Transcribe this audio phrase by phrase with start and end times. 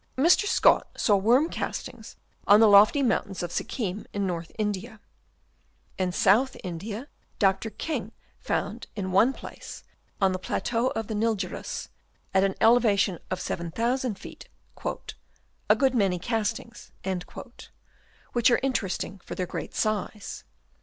[0.17, 0.47] Mr.
[0.47, 2.15] Scott saw worm castings
[2.47, 4.99] on the lofty mountains of Sikkim in North India.
[5.99, 7.69] In South India Dr.
[7.69, 9.83] King found in one place,
[10.19, 11.89] on the plateau of the Nilgiris,
[12.33, 14.49] at an elevation of 7000 feet,"
[15.69, 16.91] a good many castings,"
[18.33, 20.43] which are interesting for their great size.